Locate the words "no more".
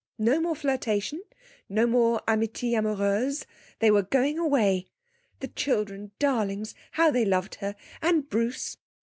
0.17-0.55, 1.69-2.21